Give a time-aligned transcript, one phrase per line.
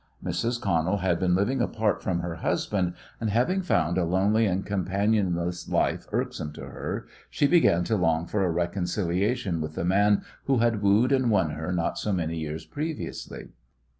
[0.25, 0.59] Mrs.
[0.59, 5.69] Connell had been living apart from her husband, and, having found a lonely and companionless
[5.69, 10.57] life irksome to her, she began to long for a reconciliation with the man who
[10.57, 13.49] had wooed and won her not so many years previously.